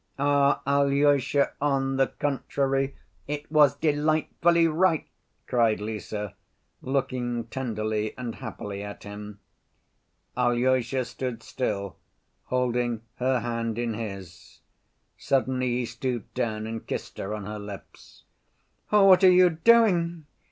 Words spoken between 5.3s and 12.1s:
cried Lise, looking tenderly and happily at him. Alyosha stood still,